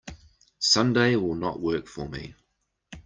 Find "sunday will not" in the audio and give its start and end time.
0.57-1.59